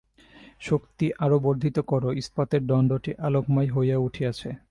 [0.61, 4.49] শক্তি আরও বর্ধিত কর, ইস্পাতের দণ্ডটি আলোকময় হইয়া উঠিয়াছে।